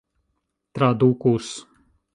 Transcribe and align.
tradukus 0.73 1.47